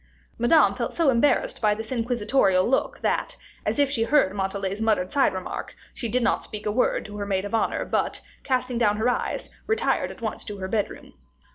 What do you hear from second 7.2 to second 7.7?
maid of